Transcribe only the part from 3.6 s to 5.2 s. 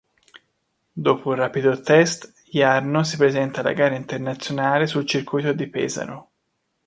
gara internazionale sul